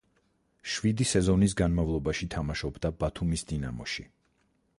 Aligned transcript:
შვიდი 0.75 1.05
სეზონის 1.09 1.55
განმავლობაში 1.61 2.29
თამაშობდა 2.37 2.93
ბათუმის 3.05 3.47
„დინამოში“. 3.53 4.09